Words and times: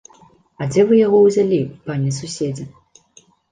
А 0.63 0.67
дзе 0.71 0.85
вы 0.91 0.97
яго 1.01 1.19
ўзялі, 1.27 1.61
пане 1.91 2.17
суседзе? 2.19 2.69